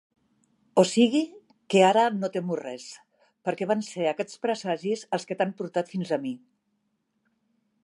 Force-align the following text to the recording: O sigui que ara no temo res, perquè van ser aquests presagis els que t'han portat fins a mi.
O 0.83 0.85
sigui 0.91 1.19
que 1.73 1.79
ara 1.89 2.05
no 2.23 2.29
temo 2.37 2.57
res, 2.61 2.87
perquè 3.49 3.69
van 3.73 3.85
ser 3.89 4.09
aquests 4.13 4.41
presagis 4.47 5.07
els 5.19 5.29
que 5.31 5.39
t'han 5.43 5.55
portat 5.63 5.95
fins 5.95 6.17
a 6.19 6.23
mi. 6.27 6.35